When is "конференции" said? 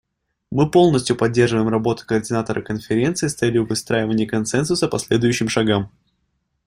2.63-3.27